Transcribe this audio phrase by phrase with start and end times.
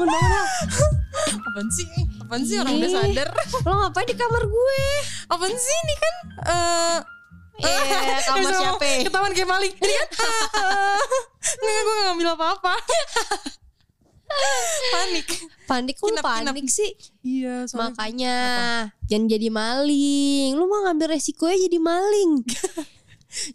[0.00, 0.46] bangun bangun Hel.
[1.50, 1.86] Apaan sih?
[2.20, 3.28] Apaan sih orang udah sadar?
[3.62, 4.82] Lo ngapain di kamar gue?
[5.28, 6.14] Apaan sih ini kan?
[6.48, 6.98] eh
[7.60, 7.68] Eh,
[8.24, 8.80] kamar bisa siapa?
[8.80, 9.74] ngomong, Ketahuan kayak maling.
[9.76, 10.08] Ini kan?
[11.60, 12.74] Enggak, gue gak ngambil apa-apa.
[14.90, 15.26] Panik.
[15.68, 16.54] Panik lu Kinap, kinap.
[16.56, 16.90] panik sih.
[17.20, 18.36] Iya, soalnya Makanya
[19.12, 20.50] jangan jadi maling.
[20.56, 22.32] Lu mau ngambil resikonya jadi maling.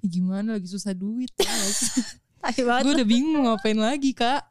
[0.05, 1.33] Gimana lagi susah duit.
[2.53, 4.45] Gue udah bingung ngapain lagi kak.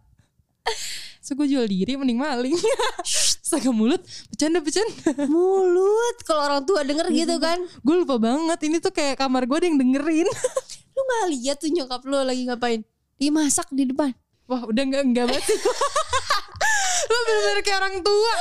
[1.24, 2.52] So gue jual diri mending maling.
[3.48, 5.24] Saga mulut, bercanda-bercanda.
[5.24, 7.56] Mulut kalau orang tua denger gitu kan.
[7.80, 10.28] Gue lupa banget ini tuh kayak kamar gue ada yang dengerin.
[10.94, 12.84] Lu gak lihat tuh nyokap lu lagi ngapain?
[13.18, 14.14] Dia masak di depan.
[14.46, 15.42] Wah udah enggak enggak banget.
[17.10, 18.34] Lo bener-bener kayak orang tua.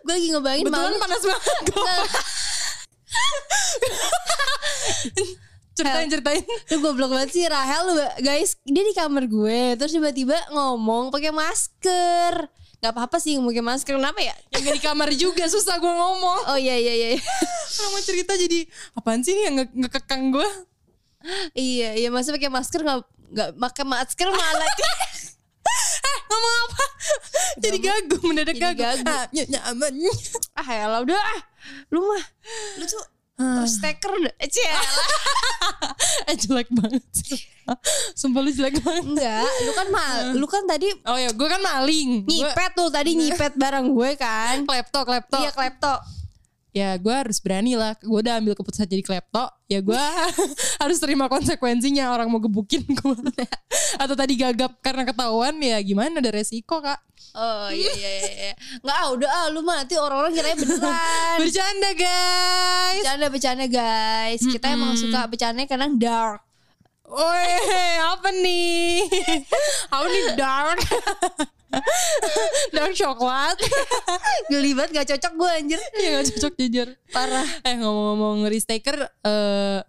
[0.00, 1.64] Gue lagi ngebayangin Betulan panas banget.
[5.80, 6.42] Ceritain ceritain.
[6.68, 7.86] Lu goblok banget sih Rahel
[8.18, 12.34] guys dia di kamar gue terus tiba-tiba ngomong pakai masker
[12.78, 16.40] Gak apa-apa sih pakai masker kenapa ya Yang gak di kamar juga susah gue ngomong.
[16.46, 17.08] oh iya iya iya
[17.74, 18.64] Kalau mau cerita jadi
[18.94, 20.48] apaan sih nih yang nge- ngekekang gue?
[21.52, 24.64] iya iya masa pakai masker nggak nggak pakai masker malah
[26.30, 26.84] Ngomong apa?
[27.58, 28.80] jadi gagu mendadak Jadi gagu.
[28.80, 29.04] gagu.
[29.04, 29.92] Ah, ny- nyaman.
[30.56, 31.40] ah ya udah ah
[31.90, 32.24] lu mah
[32.78, 33.02] lu tuh
[33.64, 34.66] staker udah eh, cie,
[36.30, 37.40] eh jelek banget sih.
[38.18, 39.04] Sumpah lu jelek banget.
[39.06, 42.26] enggak lu kan mal lu kan tadi Oh ya gue kan maling.
[42.26, 45.38] Nyipet tuh tadi nyipet barang gue kan klepto klepto.
[45.38, 46.19] iya klepto
[46.70, 47.94] ya gue harus berani lah.
[48.00, 50.04] Gue udah ambil keputusan jadi klepto ya gue
[50.82, 52.10] harus terima konsekuensinya.
[52.14, 53.16] Orang mau gebukin gue
[54.02, 56.98] atau tadi gagap karena ketahuan ya gimana ada resiko kak?
[57.30, 58.54] Oh iya iya iya, iya.
[58.82, 61.36] Nggak ah udah ah lu mah nanti orang-orang kira beneran.
[61.40, 63.02] Bercanda guys.
[63.06, 64.40] Bercanda bercanda guys.
[64.42, 66.49] Kita emang suka bercanda karena dark.
[67.10, 67.50] Woi
[68.00, 69.02] apa nih
[69.90, 70.78] apa nih dark
[72.70, 73.58] dark coklat
[74.46, 75.80] Geli banget gak cocok gue anjir.
[75.96, 77.46] ya gak cocok jujur Parah.
[77.62, 79.82] eh ngomong-ngomong risk-taker eh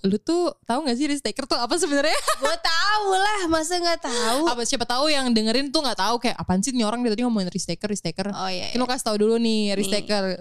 [0.00, 4.46] lu tuh tahu gak sih risk-taker tuh apa sebenarnya gue tahu lah, masa nggak tahu?
[4.46, 7.22] apa siapa tahu yang dengerin tuh nggak taau kayak apaan sih nih orang dari tadi
[7.22, 8.70] ngomongin risk taker risk taker Oh iya.
[8.70, 10.38] Mungkin lo kasih tahu dulu nih risk taker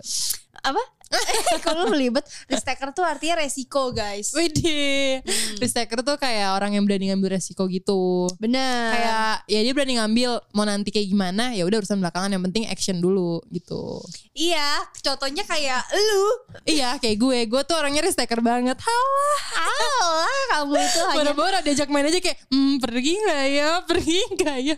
[0.61, 0.81] Apa?
[1.65, 4.31] Kalau lu belibet, risk taker tuh artinya resiko guys.
[4.35, 5.23] Widih
[5.57, 8.93] risk taker tuh kayak orang yang berani ngambil resiko gitu Bener.
[8.93, 12.63] kayak ya dia berani ngambil mau nanti kayak gimana ya udah urusan belakangan yang penting
[12.69, 14.01] action dulu gitu
[14.37, 16.25] iya, contohnya kayak lu.
[16.67, 21.59] iya kayak gue gue tuh orangnya risk taker banget halah Alah, kamu itu hanya bora-bora
[21.65, 24.75] diajak main aja kayak hmm pergi nggak ya pergi nggak ya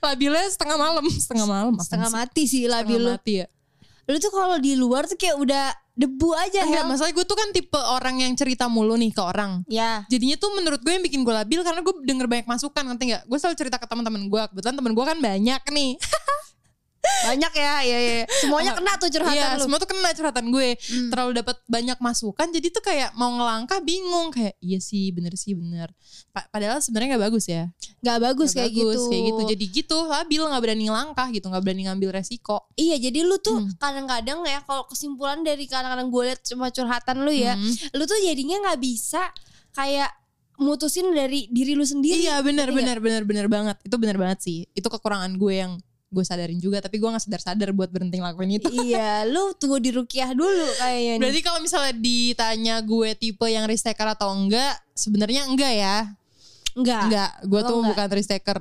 [0.00, 2.16] labilnya setengah malam setengah malam setengah sih?
[2.16, 3.12] mati sih lah setengah lu.
[3.12, 3.46] mati ya
[4.06, 5.64] Lu tuh kalau di luar tuh kayak udah
[5.96, 6.90] debu aja Enggak, Hel.
[6.92, 9.64] masalah gue tuh kan tipe orang yang cerita mulu nih ke orang.
[9.66, 10.04] Ya.
[10.06, 13.26] Jadinya tuh menurut gue yang bikin gue labil karena gue denger banyak masukan nanti nggak?
[13.26, 14.42] Gue selalu cerita ke teman-teman gue.
[14.52, 15.90] Kebetulan teman gue kan banyak nih.
[17.26, 18.14] Banyak ya, iya iya.
[18.38, 19.66] Semuanya kena tuh curhatan Iya, lu.
[19.66, 20.68] semua tuh kena curhatan gue.
[21.10, 25.52] Terlalu dapat banyak masukan, jadi tuh kayak mau ngelangkah bingung kayak iya sih bener sih
[25.52, 25.90] bener.
[26.30, 27.70] Pa- padahal sebenarnya nggak bagus ya.
[27.98, 29.08] Gak bagus Nggak kayak bagus, gitu.
[29.08, 29.42] Kayak gitu.
[29.50, 32.56] Jadi gitu labil nggak berani ngelangkah gitu, nggak berani ngambil resiko.
[32.72, 33.72] Iya jadi lu tuh Hmm.
[33.76, 37.72] kadang-kadang ya kalau kesimpulan dari kadang-kadang gue liat cuma curhatan lu ya, Hmm.
[37.92, 39.22] lu tuh jadinya nggak bisa
[39.72, 40.12] kayak
[40.56, 42.24] mutusin dari diri lu sendiri.
[42.24, 43.76] Iya benar benar benar benar banget.
[43.82, 44.64] Itu benar banget sih.
[44.70, 45.72] Itu kekurangan gue yang
[46.06, 48.70] gue sadarin juga tapi gue nggak sadar-sadar buat berhenti ngelakuin itu.
[48.86, 51.12] iya, lu tunggu di rukiah dulu kayaknya.
[51.18, 51.20] nih.
[51.20, 55.96] Berarti kalau misalnya ditanya gue tipe yang risk taker atau enggak, sebenarnya enggak ya.
[56.78, 57.02] enggak.
[57.10, 57.90] Enggak, gue Lo tuh enggak.
[57.90, 58.60] bukan risk taker.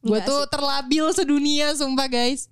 [0.00, 0.50] Gue tuh sih.
[0.52, 2.48] terlabil sedunia sumpah guys.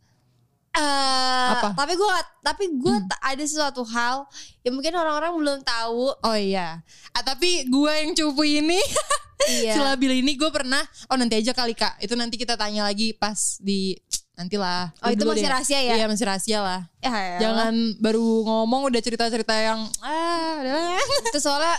[0.70, 1.74] Eh, Apa?
[1.74, 2.08] tapi gue
[2.38, 4.28] tapi gue ta- ada sesuatu hal
[4.62, 6.14] yang mungkin orang-orang belum tahu.
[6.14, 6.84] Oh iya.
[7.10, 8.78] Ah, tapi gue yang cupu ini,
[9.58, 9.74] Iya.
[9.74, 11.98] si labil ini gue pernah, oh nanti aja kali kak.
[11.98, 13.96] Itu nanti kita tanya lagi pas di,
[14.36, 14.92] nantilah.
[15.02, 15.50] Oh, itu masih deh.
[15.50, 15.94] rahasia ya?
[15.98, 16.80] Iya masih rahasia lah.
[17.00, 17.38] Ya, elah.
[17.42, 21.00] Jangan baru ngomong udah cerita-cerita yang, ah udah.
[21.26, 21.74] itu soalnya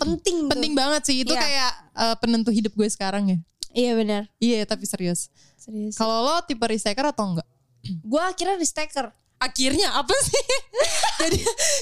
[0.00, 0.48] penting.
[0.48, 0.50] tuh.
[0.50, 1.42] Penting banget sih, itu Iya.
[1.42, 3.38] kayak eh, penentu hidup gue sekarang ya.
[3.72, 4.22] Iya benar.
[4.36, 5.30] Iya tapi serius.
[5.56, 5.94] Serius.
[5.94, 7.46] Kalau lo tipe taker atau enggak?
[7.86, 9.10] Gue akhirnya risk taker.
[9.42, 10.38] Akhirnya apa sih?
[11.26, 11.40] jadi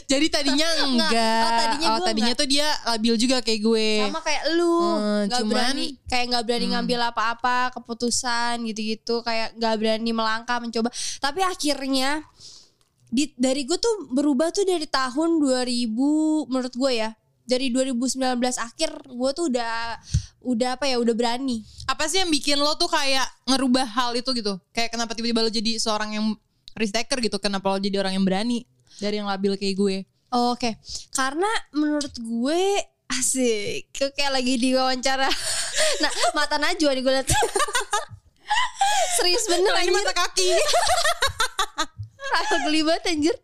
[0.08, 1.12] jadi tadinya enggak.
[1.12, 1.44] Enggak.
[1.44, 3.88] Oh, tadinya oh, tadinya tuh dia labil juga kayak gue.
[4.08, 4.76] sama kayak lu
[5.28, 10.88] nggak cuman- berani kayak nggak berani ngambil apa-apa keputusan gitu-gitu kayak nggak berani melangkah mencoba
[11.20, 12.24] tapi akhirnya
[13.10, 17.10] di dari gue tuh berubah tuh dari tahun 2000 menurut gue ya
[17.50, 19.98] dari 2019 akhir gue tuh udah
[20.46, 24.30] udah apa ya udah berani Apa sih yang bikin lo tuh kayak ngerubah hal itu
[24.38, 24.56] gitu?
[24.70, 26.26] Kayak kenapa tiba-tiba lo jadi seorang yang
[26.78, 27.42] risk taker gitu?
[27.42, 28.62] Kenapa lo jadi orang yang berani
[29.02, 29.96] dari yang labil kayak gue?
[30.30, 30.78] Oh, oke
[31.18, 32.62] karena menurut gue
[33.18, 35.26] asik kayak lagi diwawancara
[36.06, 37.26] nah mata Najwa nih gue liat
[39.18, 40.48] Serius bener ini mata kaki.
[42.34, 43.36] Rasa geli banget anjir.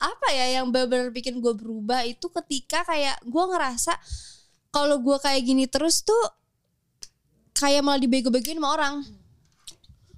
[0.00, 3.92] Apa ya yang bener-bener bikin gue berubah itu ketika kayak gue ngerasa
[4.72, 6.16] kalau gue kayak gini terus tuh
[7.52, 8.94] kayak malah dibego-begoin sama orang.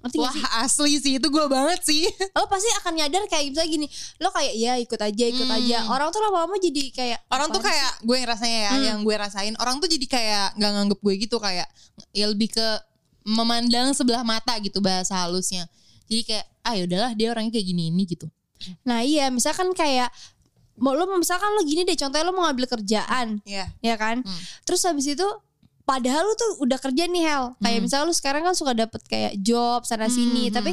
[0.03, 0.43] Ngerti Wah sih?
[0.59, 2.03] asli sih itu gue banget sih.
[2.35, 3.87] Lo pasti akan nyadar kayak misalnya gini,
[4.19, 5.57] lo kayak ya ikut aja, ikut Hmm.
[5.59, 5.77] aja.
[5.87, 8.83] Orang tuh lama-lama jadi kayak Orang tuh kayak gue yang rasanya ya, Hmm.
[8.83, 11.67] yang gue rasain orang tuh jadi kayak nggak nganggep gue gitu kayak
[12.11, 12.67] ya lebih ke
[13.23, 15.71] memandang sebelah mata gitu bahasa halusnya.
[16.07, 18.27] Jadi kayak ah yaudahlah dia orangnya kayak gini ini gitu.
[18.83, 20.09] Nah iya misalkan kayak
[20.75, 23.69] mau lo misalkan lo gini deh contohnya lo mau ngambil kerjaan Iya.
[23.79, 24.41] ya kan Hmm.
[24.63, 25.21] terus habis itu
[25.83, 27.83] padahal lu tuh udah kerja nih Hel kayak Hmm.
[27.83, 30.71] misalnya lu sekarang kan suka dapet kayak job sana sini Hmm, tapi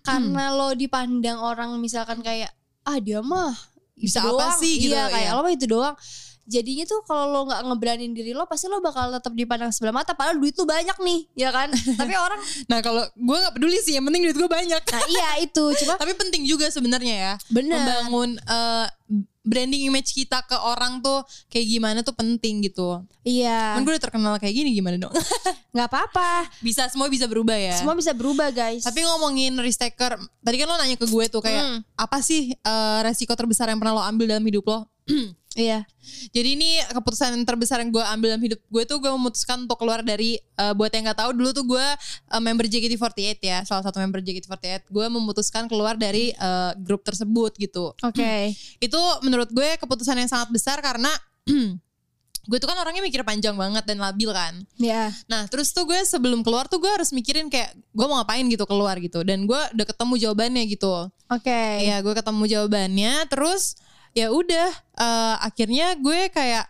[0.00, 2.48] karena lo dipandang orang misalkan kayak
[2.82, 3.52] ah dia mah
[3.92, 5.36] Bisa apa sih gitu, iya kayak iya.
[5.36, 5.96] lo mah itu doang
[6.46, 10.12] jadinya tuh kalau lo nggak ngeberanin diri lo pasti lo bakal tetap dipandang sebelah mata
[10.12, 11.68] padahal duit lu banyak nih ya kan
[12.00, 14.78] tapi orang Nah kalau gue nggak peduli sih, yang penting duit gue banyak.
[14.80, 18.86] nah iya itu cuma Tapi penting juga sebenarnya ya bener membangun eh,
[19.42, 23.02] branding image kita ke orang tuh kayak gimana tuh penting gitu.
[23.22, 25.14] iya Kan gue udah terkenal kayak gini gimana dong?
[25.74, 27.76] nggak apa-apa bisa semua bisa berubah ya.
[27.76, 31.38] semua bisa berubah guys Tapi ngomongin risk taker, tadi kan lo nanya ke gue tuh
[31.40, 31.78] kayak Hmm.
[31.94, 34.86] apa sih eh, resiko terbesar yang pernah lo ambil dalam hidup lo?
[35.56, 35.86] iya
[36.30, 40.04] Jadi ini keputusan terbesar yang gue ambil dalam hidup gue tuh gue memutuskan untuk keluar
[40.04, 41.86] dari eh, buat yang nggak tahu dulu tuh gue
[42.30, 44.92] eh, member JKT48 ya, salah satu member JKT48.
[44.92, 47.96] Gue memutuskan keluar dari eh, grup tersebut gitu.
[47.96, 48.30] oke
[48.86, 51.10] Itu menurut gue keputusan yang sangat besar karena
[52.46, 54.54] gue tuh kan orangnya mikir panjang banget dan labil kan.
[54.78, 58.46] ya Nah terus tuh gue sebelum keluar tuh gue harus mikirin kayak gue mau ngapain
[58.46, 59.26] gitu keluar gitu.
[59.26, 61.10] Dan gue udah ketemu jawabannya gitu.
[61.10, 63.74] oke Iya gue ketemu jawabannya terus
[64.16, 66.64] ya udah eh, akhirnya gue kayak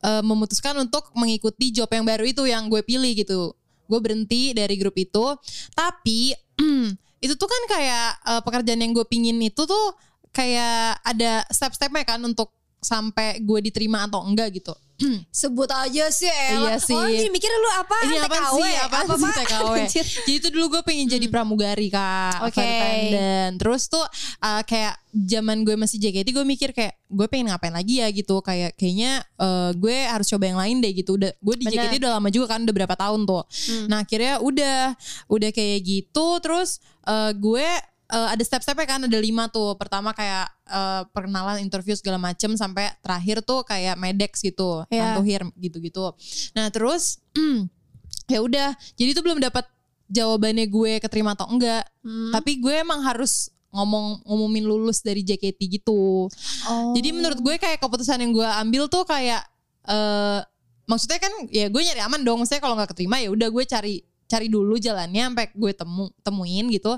[0.00, 3.52] eh, memutuskan untuk mengikuti job yang baru itu yang gue pilih gitu.
[3.84, 5.36] Gue berhenti dari grup itu.
[5.76, 6.32] Tapi
[7.24, 9.86] itu tuh kan kayak eh, pekerjaan yang gue pingin itu tuh
[10.32, 12.50] kayak ada step-stepnya kan untuk
[12.80, 14.72] sampai gue diterima atau enggak gitu.
[15.42, 16.70] sebut aja sih El.
[16.70, 16.94] Iya sih.
[16.94, 17.96] Oh jadi mikirnya lu apa?
[18.06, 18.56] Ini apa TKW?
[18.56, 18.72] sih?
[18.78, 19.34] Apa sih Pak?
[19.42, 19.74] TKW?
[20.24, 22.58] Jadi itu dulu gue pengen jadi pramugari kak, Oke.
[22.58, 23.54] flight attendant.
[23.60, 24.04] Terus tuh
[24.40, 28.38] uh, kayak zaman gue masih JKT gue mikir kayak gue pengen ngapain lagi ya gitu.
[28.40, 31.18] Kayak kayaknya uh, gue harus coba yang lain deh gitu.
[31.18, 31.64] Udah gue di.
[31.66, 33.44] JKT udah lama juga kan, udah berapa tahun tuh.
[33.46, 33.86] Hmm.
[33.90, 34.78] Nah akhirnya udah,
[35.26, 36.26] udah kayak gitu.
[36.38, 37.66] Terus uh, gue
[38.10, 39.76] uh, ada step-stepnya kan ada lima tuh.
[39.80, 46.12] Pertama kayak uh, perkenalan, interview segala macem sampai terakhir tuh kayak medex gitu, antuhir gitu-gitu.
[46.52, 47.22] Nah terus
[48.32, 49.64] ya udah, jadi tuh belum dapat
[50.08, 51.84] jawabannya gue keterima atau enggak.
[52.04, 52.32] Hmm.
[52.32, 56.30] Tapi gue emang harus ngomong ngumumin lulus dari JKT gitu.
[56.70, 56.92] Oh.
[56.94, 59.42] Jadi menurut gue kayak keputusan yang gue ambil tuh kayak
[59.84, 60.40] eh
[60.84, 62.38] maksudnya kan ya gue nyari aman dong.
[62.44, 66.66] Maksudnya kalau nggak keterima ya udah gue cari cari dulu jalannya sampai gue temu temuin
[66.70, 66.94] gitu.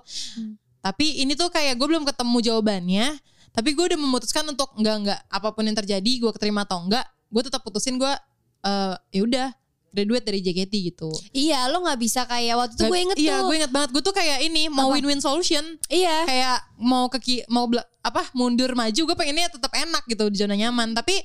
[0.86, 3.18] Tapi ini tuh kayak gue belum ketemu jawabannya.
[3.50, 7.02] Tapi gue udah memutuskan untuk enggak enggak apa pun yang terjadi gue keterima atau enggak,
[7.32, 8.14] gue tetap putusin gue
[8.62, 9.48] eh ya udah
[9.96, 11.08] graduate dari JKT gitu.
[11.32, 13.48] Iya lo gak bisa kayak waktu itu gue inget iya, tuh.
[13.48, 13.90] gue inget banget.
[13.96, 15.64] Gue tuh kayak ini mau win-win solution.
[15.88, 16.28] Iya.
[16.28, 17.64] Kayak mau ke mau
[18.04, 20.92] apa mundur maju gue pengennya tetap enak gitu di zona nyaman.
[20.92, 21.16] Tapi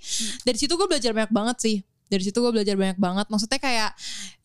[0.48, 1.78] dari situ gue belajar banyak banget sih.
[2.08, 3.28] Dari situ gue belajar banyak banget.
[3.28, 3.92] Maksudnya kayak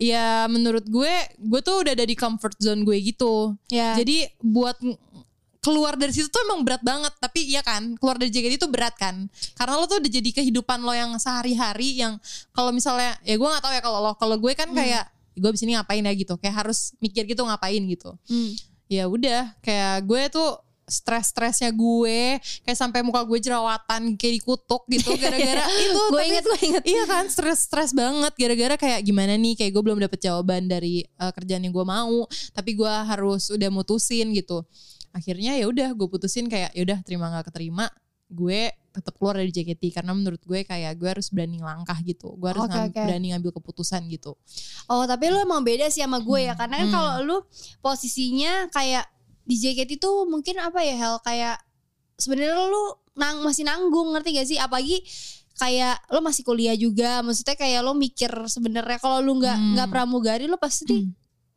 [0.02, 3.54] ya menurut gue gue tuh udah ada di comfort zone gue gitu.
[3.70, 3.94] Iya.
[4.02, 4.75] Jadi buat
[5.66, 7.11] keluar dari situ tuh emang berat banget.
[7.12, 9.26] Tapi iya kan keluar dari JKT itu berat kan.
[9.52, 12.14] Karena lo tuh udah jadi kehidupan lo yang sehari-hari yang
[12.50, 15.04] kalau misalnya ya gue nggak tahu ya kalau lo kalau gue kan kayak
[15.35, 16.35] gue abis ini ngapain ya gitu.
[16.37, 18.54] Kayak harus mikir gitu ngapain gitu Hmm.
[18.87, 20.50] ya udah kayak gue tuh
[20.87, 26.44] stres-stresnya gue kayak sampai muka gue jerawatan kayak dikutuk gitu gara-gara itu gue tapi- inget
[26.44, 26.82] gue inget.
[26.87, 31.32] iya kan stres-stres banget gara-gara kayak gimana nih kayak gue belum dapet jawaban dari eh,
[31.32, 34.62] kerjaan yang gue mau tapi gue harus udah mutusin gitu
[35.16, 37.88] akhirnya ya udah gue putusin kayak ya udah terima nggak keterima
[38.26, 42.49] gue tetap keluar dari JKT karena menurut gue kayak gue harus berani langkah gitu gue
[42.49, 43.00] harus ngam- oke.
[43.00, 44.35] berani ngambil keputusan gitu
[44.87, 46.94] Oh tapi lu emang beda sih sama gue ya karena kan Hmm.
[46.94, 47.37] kalau lu
[47.80, 49.06] posisinya kayak
[49.42, 51.56] di JKT tuh mungkin apa ya Hel kayak
[52.14, 55.00] sebenarnya lu nang masih nanggung ngerti gak sih apalagi
[55.54, 59.73] kayak lo masih kuliah juga maksudnya kayak lo mikir sebenarnya kalau lu nggak Hmm.
[59.73, 61.08] nggak pramugari lo pasti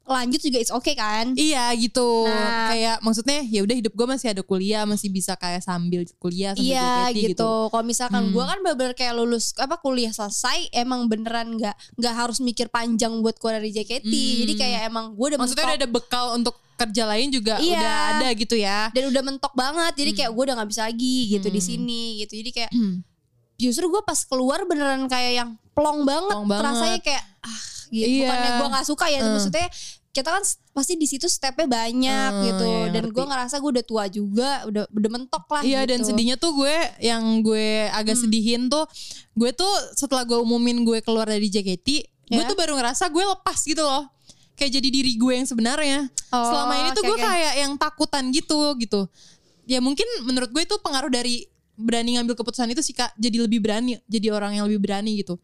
[0.10, 2.26] lanjut juga it's okay kan Iya gitu.
[2.26, 2.68] Nah.
[2.68, 6.66] kayak maksudnya ya udah hidup gue masih ada kuliah, masih bisa kayak sambil kuliah sambil
[6.68, 7.52] Iya JKT gitu.
[7.70, 8.34] Kalau misalkan Hmm.
[8.34, 13.14] gue kan bener-bener kayak lulus apa kuliah selesai, emang beneran nggak nggak harus mikir panjang
[13.20, 14.04] buat keluar dari JKT.
[14.04, 14.38] Hmm.
[14.42, 17.76] Jadi kayak emang gue udah Maksudnya mentok udah ada bekal untuk kerja lain juga Iya.
[17.76, 18.80] udah ada gitu ya.
[18.90, 19.94] dan udah mentok banget.
[19.96, 21.70] Jadi kayak gue udah nggak bisa lagi gitu di Hmm.
[21.70, 22.34] sini gitu.
[22.36, 22.72] Jadi kayak
[23.56, 26.32] justru gue pas keluar beneran kayak yang plong banget.
[26.32, 26.66] Plong banget.
[26.66, 28.08] Rasanya kayak ah gitu.
[28.08, 28.20] Iya.
[28.24, 29.32] Bukannya gue nggak suka ya, Hmm.
[29.34, 29.68] maksudnya
[30.20, 33.86] kita kan pasti di situ stepnya banyak Hmm, gitu iya, dan gue ngerasa gue udah
[33.86, 36.12] tua juga udah udah mentok lah Iya dan gitu.
[36.12, 38.24] sedihnya tuh gue yang gue agak Hmm.
[38.24, 38.84] sedihin tuh
[39.34, 41.88] gue tuh setelah gue umumin gue keluar dari JKT
[42.28, 42.46] gue Ya.
[42.46, 44.06] tuh baru ngerasa gue lepas gitu loh
[44.54, 47.26] kayak jadi diri gue yang sebenarnya Oh, selama ini tuh oke, gue oke.
[47.26, 49.08] kayak yang takutan gitu gitu
[49.66, 51.48] ya mungkin menurut gue itu pengaruh dari
[51.80, 53.16] berani ngambil keputusan itu sih kak.
[53.16, 55.40] Jadi lebih berani jadi orang yang lebih berani gitu.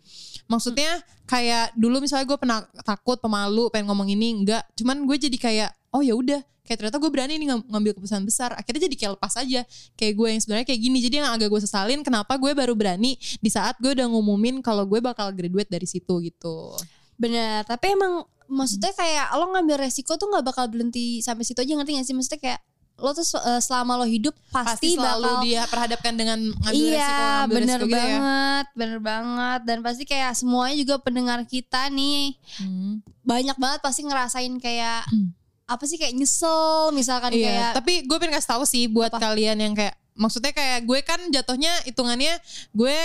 [0.52, 4.68] Maksudnya kayak dulu misalnya gue pernah takut pemalu pengen ngomong ini enggak.
[4.76, 6.44] Cuman gue jadi kayak oh ya udah.
[6.66, 8.52] Kayak ternyata gue berani nih ngam- ngambil keputusan besar.
[8.58, 9.62] Akhirnya jadi kayak lepas aja.
[9.96, 10.98] Kayak gue yang sebenarnya kayak gini.
[11.00, 14.84] Jadi yang agak gue sesalin kenapa gue baru berani di saat gue udah ngumumin kalau
[14.84, 16.76] gue bakal graduate dari situ gitu.
[17.16, 21.74] Bener tapi emang maksudnya kayak lo ngambil resiko tuh nggak bakal berhenti sampai situ aja
[21.80, 22.14] ngerti gak sih?
[22.18, 22.60] Maksudnya kayak
[22.96, 26.96] lo tuh eh, selama lo hidup pasti pasti, selalu bakal dia perhadapkan dengan ngambil iya
[26.96, 31.40] resiko ngambil bener resiko gitu ya banget bener banget dan pasti kayak semuanya juga pendengar
[31.44, 33.04] kita nih Hmm.
[33.22, 35.36] banyak banget pasti ngerasain kayak Hmm.
[35.66, 39.20] apa sih kayak nyesel misalkan Iya, kayak tapi gue pengen kasih tahu sih buat Apa?
[39.20, 42.38] kalian yang kayak maksudnya kayak gue kan jatuhnya hitungannya
[42.72, 42.96] gue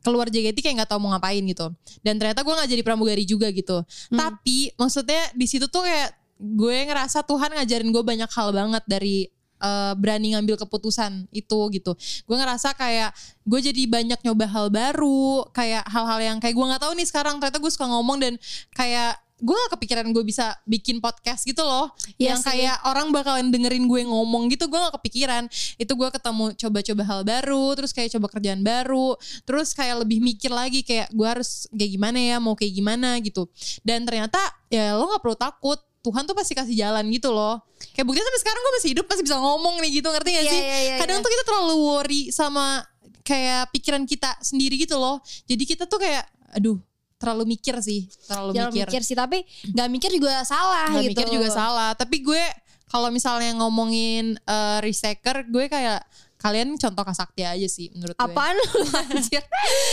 [0.00, 1.68] keluar JKT kayak nggak tahu mau ngapain gitu.
[2.00, 3.84] Dan ternyata gue nggak jadi pramugari juga gitu.
[4.08, 4.16] Hmm.
[4.16, 9.28] Tapi maksudnya di situ tuh kayak gue ngerasa Tuhan ngajarin gue banyak hal banget dari
[9.60, 11.92] eh, berani ngambil keputusan itu gitu.
[12.24, 13.12] Gue ngerasa kayak
[13.44, 17.36] gue jadi banyak nyoba hal baru, kayak hal-hal yang kayak gue nggak tahu nih sekarang.
[17.38, 18.34] Ternyata gue suka ngomong dan
[18.74, 21.90] kayak gue gak kepikiran gue bisa bikin podcast gitu loh.
[22.20, 22.48] Iya yang sih.
[22.52, 25.48] kayak orang bakalan dengerin gue ngomong gitu gue gak kepikiran.
[25.80, 29.16] Itu gue ketemu coba-coba hal baru terus kayak coba kerjaan baru.
[29.48, 33.48] Terus kayak lebih mikir lagi kayak gue harus kayak gimana ya mau kayak gimana gitu.
[33.80, 34.38] Dan ternyata
[34.68, 37.60] ya lo gak perlu takut Tuhan tuh pasti kasih jalan gitu loh.
[37.92, 40.52] Kayak buktinya sampai sekarang gue masih hidup masih bisa ngomong nih gitu ngerti gak Iya,
[40.52, 40.60] sih?
[40.60, 41.24] iya, iya, kadang iya.
[41.24, 42.80] tuh kita terlalu worry sama
[43.20, 45.20] kayak pikiran kita sendiri gitu loh.
[45.44, 46.24] Jadi kita tuh kayak
[46.56, 46.80] aduh
[47.20, 48.86] terlalu mikir sih terlalu jangan mikir.
[48.88, 49.38] mikir sih tapi
[49.76, 51.10] nggak mikir juga salah Nggak gitu.
[51.12, 51.90] mikir juga salah.
[51.92, 52.42] Tapi gue
[52.88, 56.00] kalau misalnya ngomongin eh, riseker gue kayak
[56.40, 58.24] kalian contoh kasakti aja sih menurut gue.
[58.24, 58.64] Apaan lu?
[59.12, 59.44] Anjir.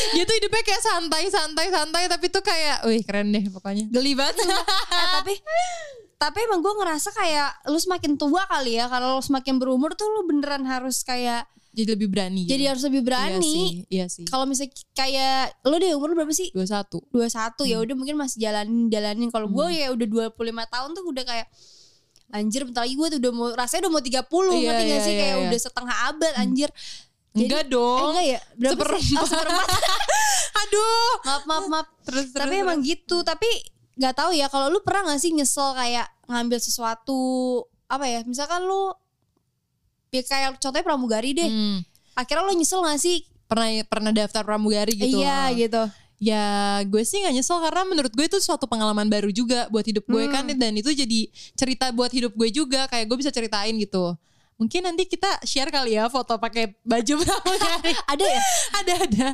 [0.10, 3.92] Dia tuh hidupnya kayak santai santai santai tapi tuh kayak wih keren deh pokoknya.
[3.92, 4.39] Geli banget.
[4.88, 5.34] Eh, tapi
[6.18, 10.10] tapi emang gue ngerasa kayak lu semakin tua kali ya kalau lu semakin berumur tuh
[10.10, 12.58] lu beneran harus kayak jadi lebih berani gitu.
[12.58, 13.38] jadi harus lebih berani.
[13.38, 14.25] iya sih, iya sih.
[14.25, 16.50] kalau misalnya kayak lu deh umur berapa sih?
[16.50, 17.86] 21 21 ya Hmm.
[17.86, 20.42] udah mungkin masih jalanin jalanin kalau gue ya udah 25
[20.74, 21.48] tahun tuh udah kayak
[22.27, 24.98] anjir bentar lagi gue tuh udah mau rasanya udah mau 30 Iya, ngerti gak iya,
[25.00, 25.13] sih?
[25.15, 25.46] iya, kayak iya.
[25.48, 26.69] udah setengah abad anjir.
[27.38, 28.10] Jadi- enggak eh, dong.
[28.12, 28.39] enggak ya?
[28.57, 29.15] Berapa sih?
[29.15, 29.22] Seperempat.
[29.22, 29.69] Oh, seperempat.
[30.65, 31.12] Aduh.
[31.24, 31.88] Maaf maaf maaf.
[32.03, 33.17] Terus tapi emang gitu.
[33.24, 33.50] Tapi
[33.98, 37.17] nggak tahu ya kalau lu pernah gak sih nyesel kayak ngambil sesuatu
[37.89, 38.93] apa ya misalkan lu
[40.13, 41.48] ya kayak contohnya pramugari deh.
[41.48, 41.79] Hmm,
[42.17, 43.24] akhirnya lu nyesel gak sih?
[43.48, 45.24] Pernah pernah daftar pramugari gitu.
[45.24, 45.84] Iya gitu
[46.17, 50.09] Ya gue sih gak nyesel karena menurut gue itu suatu pengalaman baru juga buat hidup
[50.09, 50.33] gue Hmm.
[50.33, 54.17] kan dan itu jadi cerita buat hidup gue juga kayak gue bisa ceritain gitu.
[54.58, 57.94] Mungkin nanti kita share kali ya foto pakai baju pramugari.
[58.14, 58.42] ada ya?
[58.74, 59.28] Ada ada.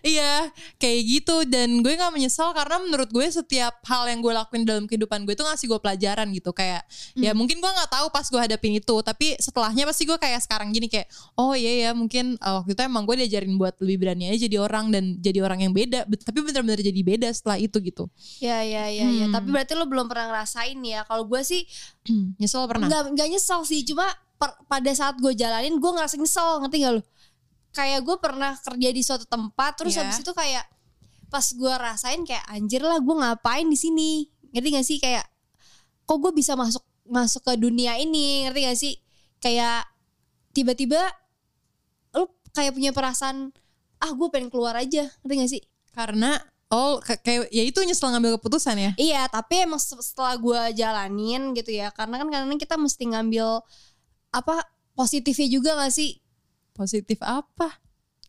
[0.00, 0.32] Iya
[0.80, 1.36] kayak gitu.
[1.44, 5.36] Dan gue gak menyesal karena menurut gue setiap hal yang gue lakuin dalam kehidupan gue
[5.36, 6.50] itu ngasih gue pelajaran gitu.
[6.56, 8.96] Kayak ya mungkin gue nggak tahu pas gue hadapin itu.
[9.04, 12.82] Tapi setelahnya pasti gue kayak sekarang gini kayak oh iya ya mungkin uh, waktu itu
[12.88, 16.08] emang gue diajarin buat lebih berani aja jadi orang dan jadi orang yang beda.
[16.08, 18.08] Tapi benar-benar jadi beda setelah itu gitu.
[18.40, 19.26] Ya ya ya ya.
[19.28, 19.34] Hmm.
[19.36, 21.04] tapi berarti lu belum pernah ngerasain ya?
[21.04, 21.68] Kalau gue sih
[22.40, 22.88] nyesel pernah?
[22.88, 23.84] Nggak nggak nyesel sih.
[23.84, 27.02] Cuma per- pada saat gue jalanin gue ngerasa nyesel ngerti gak lu?
[27.70, 30.06] Kayak gue pernah kerja di suatu tempat terus Iya.
[30.06, 30.64] habis itu kayak
[31.26, 34.30] pas gue rasain kayak anjir lah gue ngapain di sini?
[34.54, 34.98] Ngerti gak sih?
[34.98, 35.26] Kayak
[36.04, 38.46] kok gue bisa masuk masuk ke dunia ini?
[38.46, 38.94] Ngerti gak sih?
[39.38, 39.86] Kayak
[40.50, 41.02] tiba-tiba
[42.14, 43.50] lu kayak punya perasaan
[43.98, 45.10] ah gue pengen keluar aja.
[45.22, 45.62] Ngerti gak sih?
[45.90, 46.38] Karena
[46.70, 48.90] oh ka- kayak ya itu nyesel ngambil keputusan ya?
[48.94, 53.62] Iya, tapi emang se- setelah gue jalanin gitu ya, karena kan kadang kita mesti ngambil
[54.34, 54.66] apa
[54.98, 56.18] positifnya juga gak sih?
[56.74, 57.84] positif apa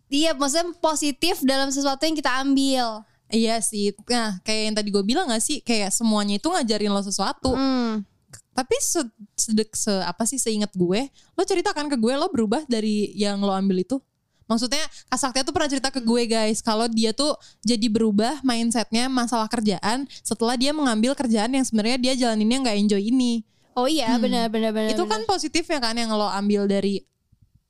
[0.05, 3.01] Iya, maksudnya positif dalam sesuatu yang kita ambil.
[3.25, 7.01] Iya sih, nah kayak yang tadi gue bilang gak sih, kayak semuanya itu ngajarin lo
[7.01, 7.57] sesuatu.
[7.57, 8.05] Hmm.
[8.53, 9.01] Tapi se,
[9.33, 13.49] sedek se apa sih seingat gue, lo ceritakan ke gue lo berubah dari yang lo
[13.49, 13.97] ambil itu.
[14.45, 17.33] Maksudnya Kak Saktia tuh pernah cerita ke gue guys, kalau dia tuh
[17.65, 23.01] jadi berubah mindsetnya masalah kerjaan setelah dia mengambil kerjaan yang sebenarnya dia jalaninnya nggak enjoy
[23.01, 23.41] ini.
[23.75, 24.21] Oh iya, Hmm.
[24.21, 24.89] benar benar benar.
[24.89, 27.03] itu kan positifnya kan yang lo ambil dari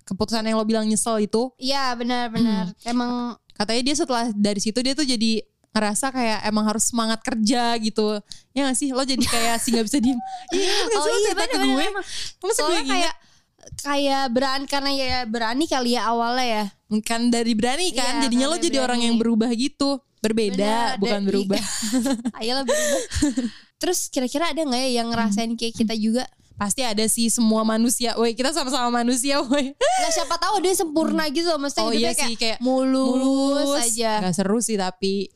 [0.03, 1.49] keputusan yang lo bilang nyesel itu.
[1.55, 2.69] Iya, benar benar.
[2.71, 2.85] Hmm.
[2.85, 3.11] Emang
[3.51, 5.39] Katanya dia setelah dari situ dia tuh jadi
[5.71, 8.19] ngerasa kayak emang harus semangat kerja gitu.
[8.51, 8.91] Ya gak sih?
[8.91, 10.19] Lo jadi kayak sih gak bisa diem.
[10.51, 11.85] Iya, Oh sih lo iya, cerita ke benar, gue.
[11.85, 12.03] benar,
[12.43, 13.13] Masa gue kayak
[13.77, 16.63] kayak berani karena ya berani kali ya awalnya ya.
[17.01, 19.07] kan dari berani kan Iya, jadinya lo jadi orang berani.
[19.07, 19.89] yang berubah gitu
[20.21, 20.59] berbeda
[20.91, 21.61] Benar, bukan dan- berubah
[22.39, 23.01] Ayolah berubah.
[23.85, 26.25] Terus kira-kira ada nggak ya yang ngerasain kayak kita juga?
[26.57, 28.17] Pasti ada sih semua manusia.
[28.17, 29.77] Woi, kita sama-sama manusia, woi.
[29.77, 34.25] Nggak siapa tahu dia sempurna gitu loh, maksudnya Oh iya sih kayak mulus, aja.
[34.25, 35.29] Gak seru sih tapi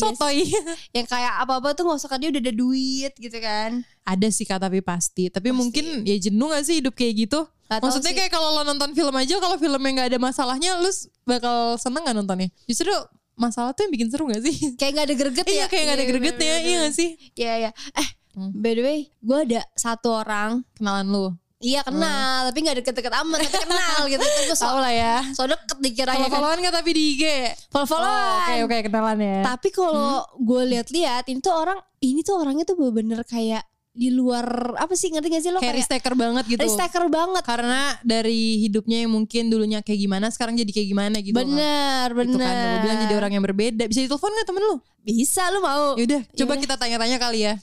[0.00, 0.48] sotoy.
[0.96, 3.84] Yang kayak apa-apa tuh nggak usah dia udah ada duit gitu kan.
[4.08, 5.28] Ada sih kak tapi pasti.
[5.28, 7.44] Tapi mungkin ya jenuh gak sih hidup kayak gitu?
[7.68, 8.18] Tahu Maksudnya sih.
[8.24, 10.88] kayak kalau lo nonton film aja kalau filmnya nggak ada masalahnya, lu
[11.28, 12.48] bakal seneng gak nontonnya?
[12.70, 12.94] Justru
[13.40, 14.54] masalah tuh yang bikin seru gak sih?
[14.78, 15.54] Kayak nggak ada greget ya.
[15.54, 17.10] Iya kayak gak ada gregetnya, iya gak sih?
[17.34, 17.70] Iya iya.
[17.96, 18.54] Eh, Hmm.
[18.54, 21.26] by the way, gue ada satu orang Kenalan lu.
[21.58, 24.22] Iya kenal, tapi gak deket-deket amat, tapi kenal gitu.
[24.22, 25.16] Itu gue so, Tau lah ya.
[25.34, 26.38] so deket dikiranya kan.
[26.38, 27.24] Follow-followan gak tapi di IG?
[27.68, 28.16] Follow-followan.
[28.16, 29.38] Oh, Oke oke kenalan ya.
[29.44, 33.66] Tapi kalau gue lihat-lihat ini tuh orang, ini tuh orangnya tuh bener-bener kayak
[34.00, 36.60] di luar apa sih ngerti gak sih lo kayak kayak, risk taker banget gitu.
[36.64, 37.44] risk taker banget.
[37.44, 41.36] Karena dari hidupnya yang mungkin dulunya kayak gimana, sekarang jadi kayak gimana gitu.
[41.36, 42.24] Bener, Kan.
[42.24, 42.48] Itu bener.
[42.48, 43.84] kan lu bilang jadi orang yang berbeda.
[43.84, 44.76] Bisa ditelepon gak temen lu?
[45.04, 46.00] Bisa lu mau.
[46.00, 46.62] Yaudah, coba Yaudah.
[46.64, 47.54] kita tanya-tanya kali ya.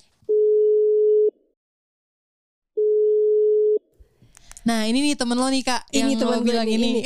[4.67, 7.01] Nah ini nih temen lo nih kak Ini Yang temen lo bilang ini, ini.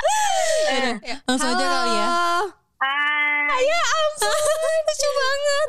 [0.68, 1.72] Yaudah, Langsung aja Halo.
[1.72, 2.08] kali ya
[2.80, 3.60] Hai.
[3.64, 4.32] Ya ampun,
[4.88, 5.68] lucu banget.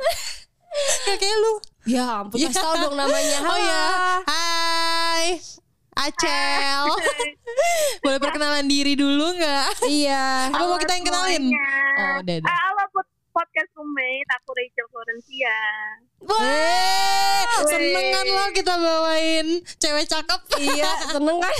[1.03, 3.37] Kayak kayak lu Ya ampun, kasih tau dong namanya.
[3.41, 3.65] Oh Halo.
[3.65, 3.85] ya
[4.23, 5.27] Hai
[5.91, 6.85] Acel
[8.05, 9.81] Boleh perkenalan diri dulu gak?
[9.83, 10.53] Iya.
[10.53, 11.43] Apa mau kita yang kenalin?
[11.49, 11.89] semuanya.
[11.91, 15.57] Oh udah Ah, halo pod- podcast roommate, aku Rachel Florencia.
[16.21, 19.45] Eh, seneng kan lo kita bawain
[19.75, 21.49] cewek cakep iya, seneng kan?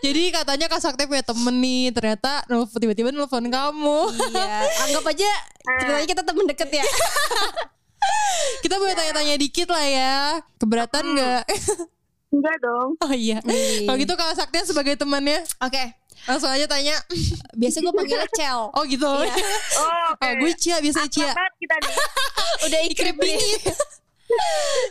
[0.00, 2.48] Jadi katanya Kak Sakti punya temen nih Ternyata
[2.80, 4.00] tiba-tiba nelfon kamu
[4.32, 5.30] iya, anggap aja
[5.78, 6.84] ceritanya kita temen deket ya.
[8.64, 10.14] Kita boleh tanya-tanya dikit lah ya
[10.58, 11.44] Keberatan gak?
[12.34, 12.98] Enggak dong.
[13.00, 13.38] Oh iya
[13.86, 15.94] Kalau gitu Kak Sakti sebagai temannya Oke,
[16.26, 16.98] Langsung aja tanya
[17.54, 18.60] biasa gue panggilnya Cel.
[18.74, 20.26] Oh gitu Oh, oke.
[20.26, 21.94] Oh gue Cia biasanya Cia Akrab banget kita nih.
[22.66, 23.40] Udah ikrip nih.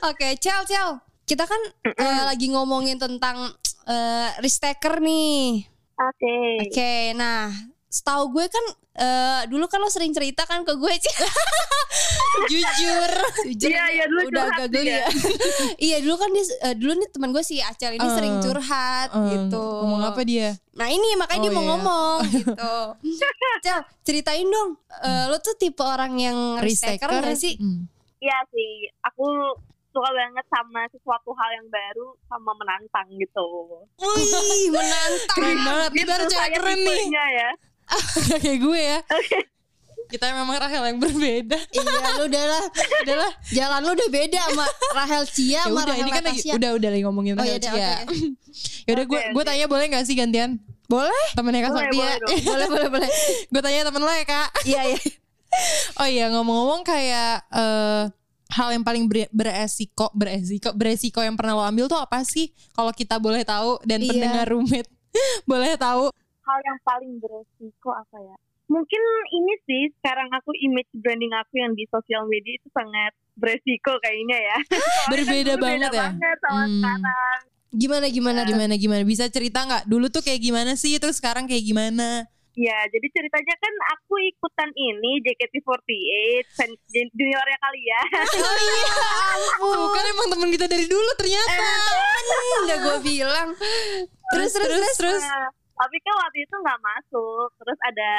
[0.07, 0.89] Oke, Cel, Cel.
[1.27, 3.51] Kita kan eh, lagi ngomongin tentang
[3.83, 5.67] eh, risk taker nih.
[5.99, 6.35] Oke.
[6.71, 7.51] Oke, nah
[7.95, 11.15] setahu gue kan eh, dulu kan lo sering cerita kan ke gue Cel.
[12.45, 13.11] Jujur
[13.47, 15.07] Jujur Iya, iya, dulu udah curhat agak geli ya.
[15.87, 18.11] iya dulu kan dia eh, dulu nih teman gue si Acel ini Eh.
[18.11, 19.63] sering curhat Eh, gitu.
[19.63, 20.49] Ngomong apa dia?
[20.75, 21.69] Nah ini makanya Oh, dia mau iya.
[21.71, 22.75] ngomong gitu.
[23.63, 27.55] Cel ceritain dong, eh, lo tuh tipe orang yang risk taker gak sih?
[27.55, 27.87] Hmm.
[28.17, 29.23] Iya sih, aku
[29.87, 33.47] suka banget sama sesuatu hal yang baru sama menantang gitu.
[33.95, 35.37] Wih menantang.
[35.39, 37.49] Keren banget Kita harus cewek saya keren nih ya.
[38.25, 38.99] Gak kayak gue ya
[40.05, 41.81] Kita memang Rahel yang berbeda iya
[42.15, 42.63] lu udah lah,
[43.01, 43.31] udah lah.
[43.47, 46.71] Jalan lu udah beda sama Rahel Cia Ya sama udah Rahel ini kan lagi udah
[46.73, 47.93] udah lagi ngomongin Oh, Rahel yaudah, Cia.
[48.85, 49.47] Yaudah gue Oke, gue oke.
[49.47, 50.61] tanya boleh gak sih gantian?
[50.85, 51.25] Boleh?
[51.33, 52.05] Temennya Kak Boleh, Sakti ya.
[52.05, 52.29] boleh dong.
[52.51, 53.09] boleh boleh boleh.
[53.47, 54.49] gue tanya temen lo ya kak.
[54.63, 54.99] Iya iya.
[55.95, 58.03] Oh iya ngomong-ngomong kayak eh,
[58.47, 62.53] hal yang paling ber- beresiko beresiko beresiko yang pernah lo ambil tuh apa sih?
[62.69, 64.09] Kalau kita boleh tahu dan Iya.
[64.11, 64.91] pendengar roommate
[65.43, 66.13] boleh tahu.
[66.45, 68.35] Hal yang paling beresiko apa ya?
[68.65, 73.93] Mungkin ini sih sekarang aku image branding aku yang di sosial media itu sangat beresiko
[73.99, 74.57] kayaknya ya.
[75.11, 76.01] Berbeda kan banget ya?
[76.09, 76.73] banget sama Hmm.
[76.75, 77.39] sekarang.
[77.71, 78.47] Gimana gimana tuh?
[78.47, 79.83] Gimana gimana bisa cerita nggak?
[79.85, 80.95] Dulu tuh kayak gimana sih?
[80.95, 82.25] Terus sekarang kayak gimana?
[82.55, 85.91] Ya, jadi ceritanya kan aku ikutan ini JKT48,
[86.55, 88.07] fan- jen- juniornya kalian.
[88.39, 88.93] Oh iya
[89.27, 89.75] ampun.
[89.75, 91.67] Tuh kan emang temen kita dari dulu ternyata.
[92.63, 93.47] Udah gue bilang.
[94.31, 95.21] Terus terus terus terus.
[95.21, 97.47] Nah, tapi kan waktu itu nggak masuk.
[97.57, 98.11] Terus ada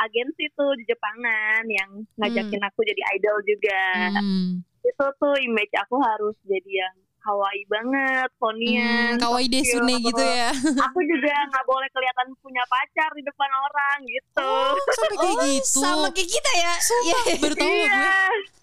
[0.00, 3.82] agensi tuh di Jepangan yang ngajakin aku jadi idol juga.
[4.18, 4.60] Hmm.
[4.82, 9.14] Itu tuh image aku harus jadi yang kawaii banget, Hmm, Sonian.
[9.14, 10.50] kawaii desune gitu ya.
[10.90, 14.50] Aku juga nggak boleh kelihatan punya pacar di depan orang gitu.
[14.90, 15.78] Sampai kayak Oh, gitu.
[15.78, 16.74] Sama kayak kita ya.
[16.82, 17.18] Iya.
[17.38, 17.78] Baru tahu gue.
[17.78, 18.10] iya.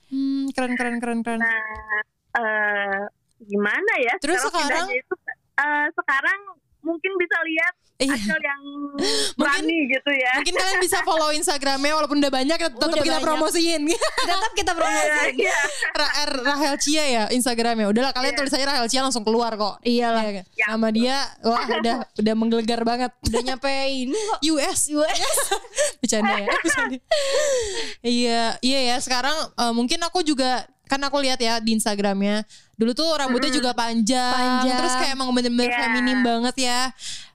[0.10, 1.39] Hmm, keren keren keren keren.
[1.39, 2.03] Nah,
[2.36, 2.99] eh
[3.39, 4.13] gimana ya?
[4.19, 4.67] Terus sekarang?
[4.91, 5.13] pindahnya itu,
[5.55, 6.39] eh, sekarang
[6.82, 8.15] mungkin bisa lihat Iya.
[8.15, 8.63] Acel yang
[9.39, 10.39] berani gitu ya.
[10.39, 13.27] Mungkin kalian bisa follow Instagramnya walaupun udah banyak tetap Udah kita banyak.
[13.27, 13.81] promosiin.
[14.29, 15.35] Tetap kita promosi.
[15.35, 15.59] Iya.
[15.91, 17.91] Ra- R- Rahel Cia ya Instagramnya.
[17.91, 18.39] Udahlah kalian Iya.
[18.39, 19.83] tulis aja Rahel Cia langsung keluar kok.
[19.83, 20.23] Iyalah.
[20.25, 20.43] Iya?
[20.55, 23.12] Ya Nama dia wah udah udah menggelegar banget.
[23.27, 24.39] Udah nyampe ini kok.
[24.47, 25.19] US US.
[25.99, 26.47] bercanda ya.
[26.55, 26.97] Bercanda.
[28.01, 28.97] iya, iya ya.
[28.99, 32.41] Sekarang eh, mungkin aku juga kan aku lihat ya di Instagramnya.
[32.73, 34.78] Dulu tuh rambutnya juga panjang, Panjang.
[34.82, 35.78] terus kayak emang bener-bener Iya.
[35.78, 36.80] feminim banget ya.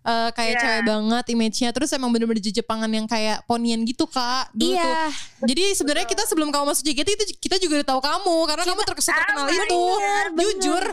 [0.05, 0.61] Eh, kayak Iya.
[0.61, 1.71] cewek banget image-nya.
[1.71, 4.51] Terus emang bener-bener Jepangan yang kayak ponian gitu kak.
[4.53, 4.83] Dulu tuh.
[4.83, 5.09] Iya.
[5.47, 8.81] Jadi sebenarnya kita sebelum kamu masuk JKT itu kita juga udah tahu kamu karena kamu
[8.83, 9.81] ter- terkenal Ah, itu.
[9.95, 10.45] bener, bener.
[10.59, 10.85] Jujur.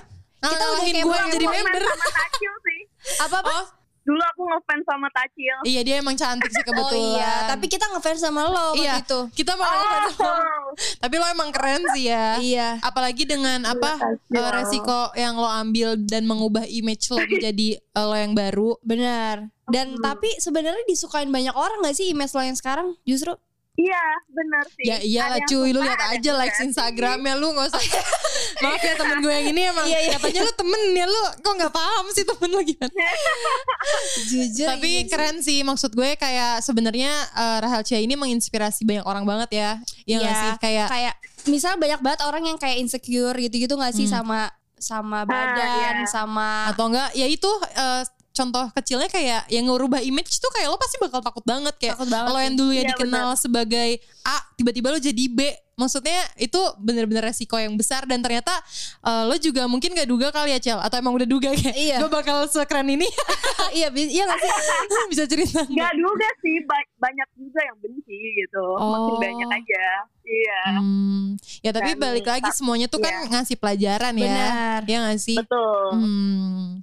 [0.42, 1.82] Kita udah Ngalahin kayak gue yang jadi member.
[3.26, 3.50] Apa apa?
[3.50, 3.66] Oh,
[4.02, 5.58] dulu aku ngefans sama Tacil.
[5.64, 6.90] Iya dia emang cantik sih kebetulan.
[7.02, 8.94] Oh iya, tapi kita ngefans sama lo waktu Iya.
[9.00, 9.20] itu.
[9.34, 10.42] kita malah ngefans sama lo.
[10.42, 12.26] Oh, Tapi lo emang keren sih ya.
[12.38, 12.70] Iya.
[12.82, 18.02] Apalagi dengan apa kasih eh, resiko yang lo ambil dan mengubah image lo menjadi eh,
[18.02, 18.76] lo yang baru.
[18.82, 19.48] Benar.
[19.68, 20.04] Dan Hmm.
[20.04, 22.98] tapi sebenarnya disukain banyak orang gak sih image lo yang sekarang?
[23.04, 23.38] Justru
[23.82, 24.84] Iya, benar sih.
[24.84, 26.66] Ya iyalah Ada cuy, lu lihat aja likes sih.
[26.66, 27.82] Instagramnya lu gak usah.
[28.64, 30.12] Maaf ya temen gue yang ini emang Iya, iya.
[30.16, 32.94] katanya lu temen ya lu kok nggak paham sih temen lu gimana.
[34.30, 34.68] jujur.
[34.68, 35.10] Tapi iya sih.
[35.10, 39.70] keren sih maksud gue kayak sebenarnya eh, Rahel Chia ini menginspirasi banyak orang banget ya.
[40.04, 41.14] Iya nggak Iya, sih kayak kayak
[41.44, 44.22] misal banyak banget orang yang kayak insecure gitu-gitu gak sih Hmm.
[44.22, 44.40] sama
[44.78, 46.10] sama badan, iya.
[46.10, 50.76] sama atau enggak ya itu eh, contoh kecilnya kayak yang ngerubah image tuh kayak lo
[50.76, 53.90] pasti bakal takut banget kayak Takut banget lo yang dulu ya Iya, dikenal sebagai
[54.22, 55.40] A tiba-tiba lo jadi B
[55.74, 58.54] maksudnya itu bener-bener resiko yang besar dan ternyata
[59.02, 61.98] eh, lo juga mungkin gak duga kali ya Cel atau emang udah duga kayak Iya.
[61.98, 63.08] gue bakal sekeren ini
[63.74, 64.52] iya iya gak sih?
[65.12, 65.74] bisa cerita nggak?
[65.74, 68.64] Nggak juga sih, ba- banyak juga yang benci gitu.
[68.78, 69.20] Makin Oh.
[69.20, 69.86] banyak aja.
[70.22, 71.26] Iya, Hmm,
[71.60, 74.80] ya tapi Dan balik lagi semuanya tuh kan ngasih pelajaran ya Benar.
[74.86, 75.92] ya gak sih betul.
[75.92, 76.80] Hmm,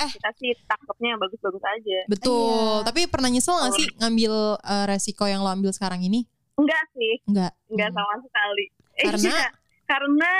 [0.00, 1.98] Kita sih takutnya yang bagus-bagus aja.
[2.06, 2.86] betul Iya.
[2.86, 6.22] tapi pernah nyesel gak sih ngambil eh, resiko yang lo ambil sekarang ini
[6.54, 7.98] Enggak sih, enggak enggak Hmm.
[7.98, 8.66] sama sekali.
[9.04, 9.30] Karena?
[9.30, 9.46] Iya,
[9.84, 10.32] karena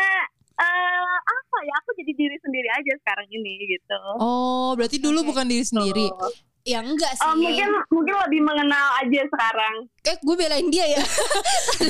[0.53, 1.75] eh apa ya?
[1.79, 3.99] Aku jadi diri sendiri aja sekarang ini gitu.
[4.16, 5.29] Oh, berarti dulu Oke.
[5.31, 6.11] bukan diri sendiri.
[6.68, 7.24] Ya enggak sih.
[7.24, 9.88] Oh, mungkin mungkin lebih mengenal aja sekarang.
[10.04, 11.00] Eh gue belain dia ya.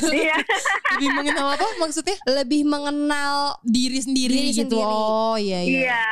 [0.06, 0.36] Iya.
[0.94, 2.14] Lebih mengenal apa maksudnya?
[2.24, 4.78] Lebih mengenal Diri sendiri Diri gitu.
[4.78, 4.94] sendiri.
[4.94, 5.78] Oh, iya iya.
[5.82, 6.04] Iya.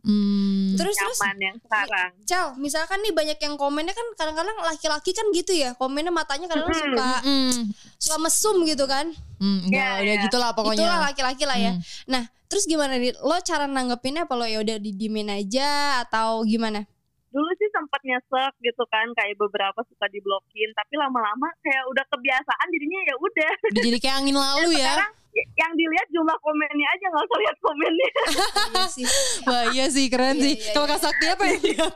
[0.00, 0.74] Hmm.
[0.78, 2.10] terus terus Nyaman yang sekarang.
[2.24, 6.78] Cal, misalkan nih banyak yang komennya kan kadang-kadang laki-laki kan gitu ya, komennya matanya kadang-kadang
[6.88, 6.94] Mm-mm.
[6.96, 7.58] suka Hmm.
[8.00, 9.06] suka mesum gitu kan.
[9.36, 10.24] Hmm, enggak, Iya, udah iya.
[10.24, 10.78] gitulah pokoknya.
[10.80, 11.72] Itulah laki-laki lah ya.
[11.76, 11.82] Hmm.
[12.06, 13.12] Nah, terus gimana nih?
[13.20, 15.68] Lo cara nanggepinnya apa lo ya udah didimin aja
[16.02, 16.86] atau gimana?
[17.30, 17.68] Dulu sih
[18.00, 23.14] sempat nyesek gitu kan, kayak beberapa suka diblokin, tapi lama-lama kayak udah kebiasaan jadinya ya
[23.20, 23.52] udah.
[23.76, 24.96] Jadi kayak angin lalu ya.
[24.96, 28.08] Sekarang yang dilihat jumlah komennya aja nggak usah lihat komennya.
[28.70, 29.06] iya sih.
[29.42, 30.54] Wah, iya sih keren Iya, sih.
[30.56, 30.86] iya, Kalau.
[30.86, 31.92] Kak Sakti apa yang lihat?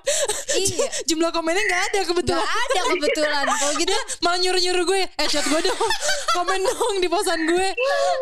[0.54, 0.86] iya.
[1.10, 2.46] Jumlah komennya nggak ada Gak kebetulan.
[2.46, 3.44] ada kebetulan.
[3.56, 5.80] Kalau gitu Malah nyuruh-nyuruh gue, eh chat gue dong,
[6.32, 7.68] komen dong di posan gue.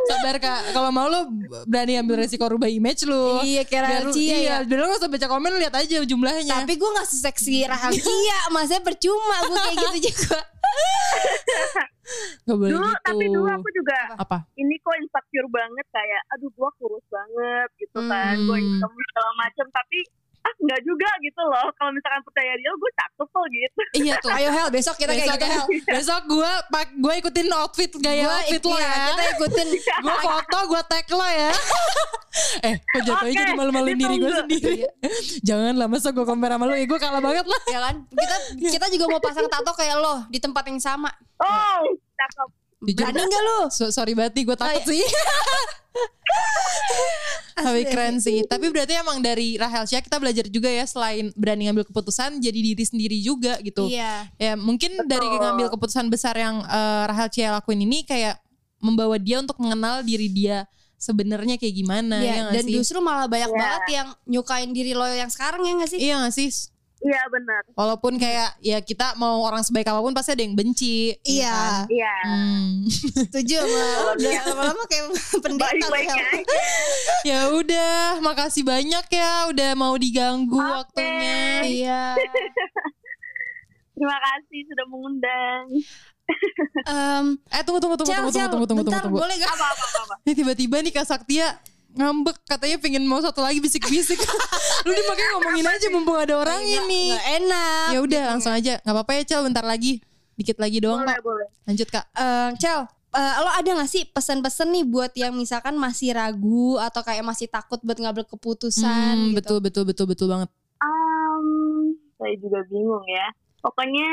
[0.05, 1.29] Sabar kak, kalau mau lo
[1.65, 3.41] berani ambil resiko rubah image lo.
[3.41, 4.57] Iya, kayak lu- Chia Iya, ya.
[4.63, 6.55] biar lo gak usah baca komen, lihat aja jumlahnya.
[6.59, 10.41] Tapi gue gak seseksi Rahel Kia Maksudnya percuma gue kayak gitu juga
[12.47, 13.03] Gak boleh dulu gitu.
[13.07, 14.39] tapi dulu aku juga Apa?
[14.57, 18.47] ini kok insecure banget kayak aduh gua kurus banget gitu kan Hmm.
[18.47, 19.99] gua hitam segala macem tapi
[20.43, 21.67] ah nggak juga gitu loh.
[21.79, 23.81] Kalau misalkan percaya dia gue cakep kok gitu.
[24.03, 24.31] Iya tuh.
[24.35, 25.67] Ayo Hel besok kita besok, kayak gitu Hel.
[25.99, 29.05] Besok gue pak gue ikutin outfit gaya Gua outfit lo iya, ya.
[29.07, 29.69] Kita ikutin.
[30.03, 31.51] Gue foto, gue tag lo ya.
[32.67, 34.75] eh, kok jatuhnya Oke, jadi malu-maluin diri gue sendiri.
[35.47, 37.63] Jangan lah, masa gue compare sama lo, ya gue kalah banget lah.
[37.71, 37.97] ya kan?
[38.11, 41.11] Kita kita juga mau pasang tato kayak lo di tempat yang sama.
[41.39, 41.83] Oh
[42.23, 45.03] cakep Jujur, berani nggak lo So- sorry banget nih gue takut Oh, sih.
[47.55, 48.43] Tapi keren sih.
[48.43, 52.59] Tapi berarti emang dari Rahel Syah kita belajar juga ya selain berani ngambil keputusan jadi
[52.65, 53.87] diri sendiri juga gitu.
[53.87, 58.41] iya Ya mungkin dari ngambil keputusan besar yang eh, Rahel Chia lakuin ini kayak
[58.79, 60.67] membawa dia untuk mengenal diri dia
[60.97, 62.75] sebenarnya kayak gimana Iya, ya nggak dan sih?
[62.75, 63.59] justru malah banyak Iya.
[63.59, 66.49] banget yang nyukain diri lo yang sekarang ya gak sih Iya gak sih?
[67.03, 71.13] Iya benar Walaupun kayak ya kita mau orang sebaik apa pun pasti ada yang benci.
[71.23, 71.85] ya kan?
[71.89, 72.87] iya Hmm.
[73.27, 75.05] setuju sama lo udah lama-lama kayak
[75.43, 76.15] pendeta aja
[77.29, 80.71] ya udah, makasih banyak ya udah mau diganggu Oke.
[80.73, 81.41] waktunya.
[81.65, 82.03] iya
[83.93, 85.67] terima kasih sudah mengundang
[86.83, 89.21] Em, Eh tunggu tunggu tunggu Cel, tunggu Cel, tunggu tunggu tunggu bentar, tunggu.
[89.21, 90.15] boleh gak apa apa apa, apa.
[90.23, 91.47] Ini tiba-tiba nih Kak Saktia
[91.93, 94.17] ngambek katanya pengen mau satu lagi bisik-bisik.
[94.85, 97.11] Lu nih makanya ngomongin aja mumpung ada orang ini.
[97.11, 98.79] Nggak enak Ya udah langsung aja.
[98.79, 100.01] nggak apa-apa ya Cel bentar lagi.
[100.33, 101.23] Dikit lagi doang boleh kok.
[101.23, 102.05] boleh Lanjut Kak.
[102.11, 102.81] Eh, Cel,
[103.13, 107.47] eh, lo ada gak sih pesan-pesan nih buat yang misalkan masih ragu atau kayak masih
[107.47, 109.37] takut buat ngambil keputusan Hmm, gitu?
[109.37, 110.49] betul betul betul betul banget.
[110.79, 111.47] Um,
[112.15, 113.27] saya juga bingung ya
[113.59, 114.09] pokoknya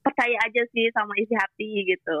[0.00, 2.20] percaya aja sih sama isi hati gitu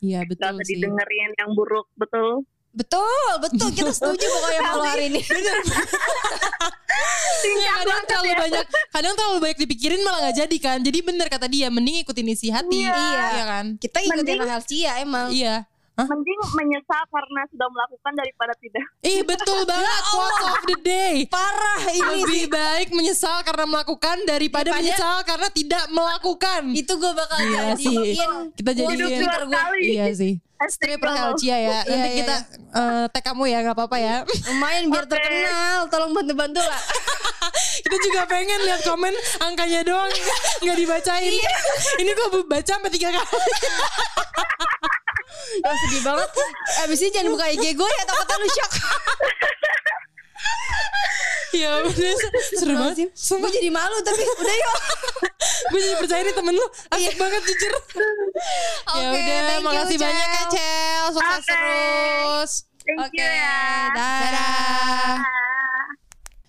[0.00, 0.70] Iya Gak betul usah sih.
[0.72, 3.68] didengerin yang buruk betul Betul, betul.
[3.70, 5.20] Kita setuju pokoknya sama lo hari ini.
[7.42, 10.78] Ya, kadang terlalu banyak, kadang terlalu banyak dipikirin malah nggak jadi kan.
[10.78, 12.86] Jadi bener kata dia, mending ikutin isi hati.
[12.86, 12.94] Iya.
[13.34, 13.66] Iya kan?
[13.76, 15.28] Kita ikutin Mending- Rahel Cia emang.
[15.34, 15.66] Iya.
[15.92, 18.84] Mending menyesal karena sudah melakukan daripada tidak.
[19.02, 21.14] Ih betul banget quote of the day.
[21.28, 26.62] Parah ini Lebih baik menyesal karena melakukan daripada, Daripada- menyesal karena tidak melakukan.
[26.72, 27.92] itu gue bakal Iya sih.
[27.92, 29.62] jadiin Kita jadiin Twitter gue.
[29.84, 30.32] Iya sih.
[30.56, 31.78] Hashtag Strip Helcia ya.
[31.82, 32.36] Nanti iya, kita
[32.72, 34.16] eh, tag kamu ya nggak apa-apa ya.
[34.48, 35.12] Lumayan biar Oke.
[35.12, 35.78] terkenal.
[35.90, 36.82] Tolong bantu-bantu lah.
[37.84, 40.08] kita juga pengen lihat komen angkanya doang
[40.62, 41.32] nggak dibacain.
[41.34, 41.52] Iya.
[41.98, 43.50] Ini kok baca sampai tiga kali.
[45.60, 46.30] Wah, sedih banget.
[46.80, 48.72] Abis ini jangan buka IG gue ya takutnya lu shock.
[51.52, 52.16] ya bener
[52.50, 53.08] seru banget sih.
[53.34, 54.78] Gue jadi malu tapi udah yuk.
[55.68, 56.96] Gue jadi percaya nih temen lu Iya.
[57.04, 57.72] asik banget jujur.
[57.72, 57.78] ya
[58.88, 60.02] Oke, udah, thank you, makasih Cel.
[60.02, 61.52] banyak ya Cel, sukses Oke.
[61.52, 62.52] terus.
[62.82, 63.60] Thank Oke, you ya.
[63.92, 65.14] Dadah.
[65.14, 65.16] Ah.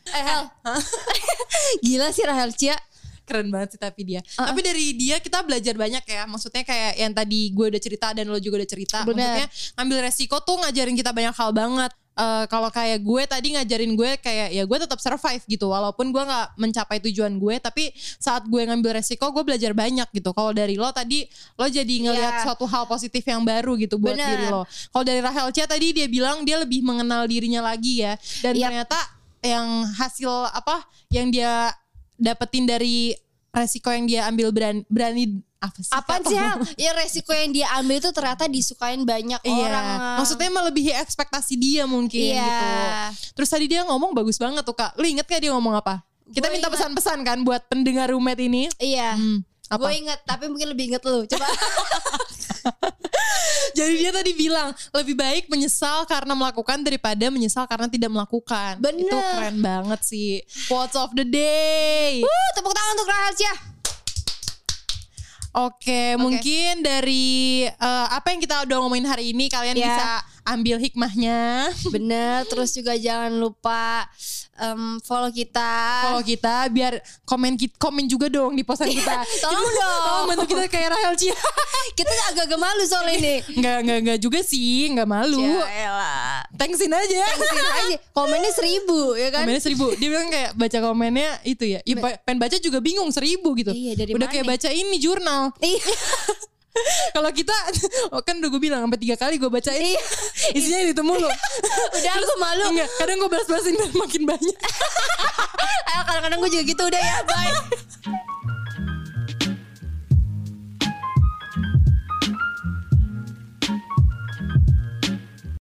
[0.10, 0.44] Eh Hel.
[1.86, 2.78] Gila sih Rahel Cia.
[3.24, 4.20] Keren banget sih tapi dia.
[4.20, 4.52] Uh-uh.
[4.52, 6.24] Tapi dari dia kita belajar banyak ya.
[6.28, 8.98] Maksudnya kayak yang tadi gue udah cerita dan lo juga udah cerita.
[9.08, 9.16] Bener.
[9.16, 9.48] Maksudnya
[9.80, 11.92] ngambil resiko tuh ngajarin kita banyak hal banget.
[12.14, 16.22] Eh, kalau kayak gue tadi ngajarin gue kayak ya gue tetap survive gitu walaupun gue
[16.22, 20.78] nggak mencapai tujuan gue tapi saat gue ngambil resiko gue belajar banyak gitu kalau dari
[20.78, 21.26] lo tadi
[21.58, 22.44] lo jadi ngelihat Iya.
[22.46, 24.30] suatu hal positif yang baru gitu buat Bener.
[24.30, 24.62] diri lo
[24.94, 28.14] kalau dari Rahel Cia tadi dia bilang dia lebih mengenal dirinya lagi ya
[28.46, 28.62] dan Yap.
[28.62, 29.00] ternyata
[29.42, 31.74] yang hasil apa yang dia
[32.24, 33.12] dapetin dari
[33.52, 35.92] resiko yang dia ambil berani, berani apa sih?
[35.92, 36.28] Kak?
[36.28, 36.58] sih Hel?
[36.76, 39.86] Ya resiko yang dia ambil itu ternyata disukain banyak Iya, orang.
[40.20, 42.44] maksudnya melebihi ekspektasi dia mungkin Iya.
[42.44, 42.68] gitu.
[43.38, 44.96] Terus tadi dia ngomong bagus banget tuh kak.
[44.96, 46.04] Lu inget gak dia ngomong apa?
[46.34, 48.68] Kita Gua minta pesan-pesan kan buat pendengar roommate ini.
[48.76, 49.16] Iya.
[49.16, 49.88] Hmm, apa?
[49.88, 51.24] Gue inget tapi mungkin lebih inget lu.
[51.28, 51.46] Coba.
[53.78, 58.78] Jadi dia tadi bilang lebih baik menyesal karena melakukan daripada menyesal karena tidak melakukan.
[58.80, 59.08] Bener.
[59.10, 60.40] Itu keren banget sih.
[60.68, 62.22] Quotes of the day.
[62.22, 63.56] uh, tepuk tangan untuk Rahel Cia.
[65.54, 69.86] Oke, mungkin dari eh, apa yang kita udah ngomongin hari ini kalian Ya.
[69.86, 70.10] bisa
[70.44, 71.72] ambil hikmahnya.
[71.90, 72.44] Bener.
[72.48, 74.08] Terus juga jangan lupa
[74.60, 75.72] em, follow kita.
[76.12, 79.24] Follow kita biar komen komen juga dong di posan kita.
[79.44, 80.02] Tolong dong.
[80.04, 81.36] Tolong bantu kita kayak Rahel Cia.
[81.94, 83.44] Kita agak-agak malu soal ini.
[83.60, 85.46] Enggak enggak enggak juga sih, enggak malu.
[85.46, 86.42] Ya elah.
[86.56, 87.22] Thanksin aja.
[87.28, 87.96] Thanksin aja.
[88.16, 89.44] Komennya seribu ya kan?
[89.46, 93.54] Komennya seribu Dia bilang kayak baca komennya itu ya ya Pengen baca juga bingung seribu
[93.58, 95.84] gitu Iya, dari Udah mana kayak baca ini jurnal Iya.
[97.14, 97.54] Kalau kita
[98.10, 100.02] oh kan udah gue bilang Sampai tiga kali gue bacain Iya.
[100.58, 101.30] Isinya itu mulu
[101.94, 102.66] Udah aku malu.
[102.74, 104.58] Enggak Kadang gue balas-balasin biar makin banyak
[106.04, 107.16] kadang-kadang gue juga gitu udah ya.
[107.26, 107.54] Bye.